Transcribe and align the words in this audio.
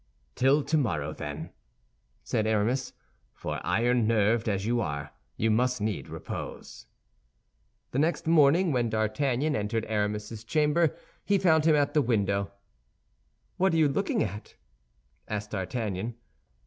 "Till 0.33 0.63
tomorrow, 0.63 1.13
then," 1.13 1.51
said 2.23 2.47
Aramis; 2.47 2.93
"for 3.35 3.61
iron 3.63 4.07
nerved 4.07 4.49
as 4.49 4.65
you 4.65 4.79
are, 4.81 5.11
you 5.37 5.51
must 5.51 5.79
need 5.79 6.09
repose." 6.09 6.87
The 7.91 7.99
next 7.99 8.25
morning, 8.25 8.71
when 8.71 8.89
D'Artagnan 8.89 9.55
entered 9.55 9.85
Aramis's 9.85 10.43
chamber, 10.43 10.95
he 11.23 11.37
found 11.37 11.65
him 11.65 11.75
at 11.75 11.93
the 11.93 12.01
window. 12.01 12.51
"What 13.57 13.75
are 13.75 13.77
you 13.77 13.87
looking 13.89 14.23
at?" 14.23 14.55
asked 15.27 15.51
D'Artagnan. 15.51 16.15